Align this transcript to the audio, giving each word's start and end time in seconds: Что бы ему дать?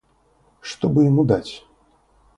Что 0.61 0.89
бы 0.89 1.03
ему 1.03 1.23
дать? 1.25 1.63